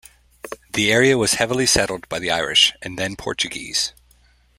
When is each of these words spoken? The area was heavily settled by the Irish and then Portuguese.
The 0.73 0.91
area 0.91 1.15
was 1.15 1.35
heavily 1.35 1.67
settled 1.67 2.09
by 2.09 2.17
the 2.17 2.31
Irish 2.31 2.73
and 2.81 2.97
then 2.97 3.15
Portuguese. 3.15 3.93